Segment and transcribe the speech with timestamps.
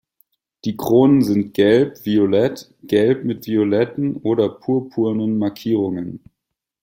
[0.65, 6.23] Die Kronen sind gelb, violett, gelb mit violetten oder purpurnen Markierungen.